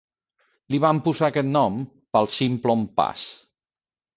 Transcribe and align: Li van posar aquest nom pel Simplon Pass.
Li 0.75 0.79
van 0.85 1.01
posar 1.07 1.27
aquest 1.27 1.49
nom 1.51 1.77
pel 2.17 2.31
Simplon 2.39 2.89
Pass. 2.99 3.29